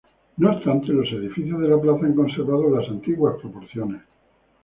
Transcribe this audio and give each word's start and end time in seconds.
No 0.37 0.53
obstante, 0.53 0.87
los 0.91 1.07
edificios 1.11 1.61
de 1.61 1.67
la 1.67 1.79
plaza 1.79 2.07
han 2.07 2.15
conservado 2.15 2.75
las 2.75 2.89
antiguas 2.89 3.39
proporciones. 3.39 4.01